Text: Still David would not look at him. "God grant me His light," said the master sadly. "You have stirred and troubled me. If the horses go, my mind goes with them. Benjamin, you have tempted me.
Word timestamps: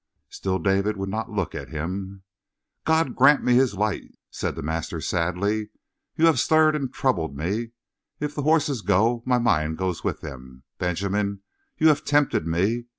Still 0.29 0.57
David 0.57 0.97
would 0.97 1.09
not 1.09 1.29
look 1.29 1.53
at 1.53 1.69
him. 1.69 2.23
"God 2.85 3.15
grant 3.15 3.43
me 3.43 3.53
His 3.53 3.75
light," 3.75 4.15
said 4.31 4.55
the 4.55 4.63
master 4.63 4.99
sadly. 4.99 5.69
"You 6.15 6.25
have 6.25 6.39
stirred 6.39 6.75
and 6.75 6.91
troubled 6.91 7.37
me. 7.37 7.69
If 8.19 8.33
the 8.33 8.41
horses 8.41 8.81
go, 8.81 9.21
my 9.27 9.37
mind 9.37 9.77
goes 9.77 10.03
with 10.03 10.21
them. 10.21 10.63
Benjamin, 10.79 11.41
you 11.77 11.87
have 11.89 12.03
tempted 12.03 12.47
me. 12.47 12.85